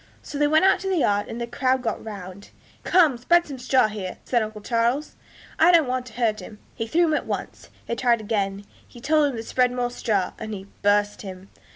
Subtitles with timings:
[0.23, 2.49] So they went out to the yard, and a crowd got round.
[2.83, 5.15] 'Come, spread some straw here,' said uncle Charles,
[5.59, 7.69] 'I don't want to hurt him.' He threw him at once.
[7.85, 11.49] They tried again; he told them to spread more straw, and he 'burst' him.